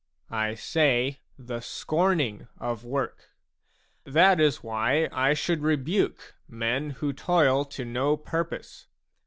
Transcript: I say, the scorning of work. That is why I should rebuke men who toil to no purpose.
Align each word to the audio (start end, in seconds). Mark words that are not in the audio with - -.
I 0.33 0.55
say, 0.55 1.19
the 1.37 1.59
scorning 1.59 2.47
of 2.57 2.83
work. 2.83 3.29
That 4.03 4.39
is 4.39 4.63
why 4.63 5.07
I 5.11 5.35
should 5.35 5.61
rebuke 5.61 6.33
men 6.49 6.89
who 7.05 7.13
toil 7.13 7.65
to 7.65 7.85
no 7.85 8.17
purpose. 8.17 8.87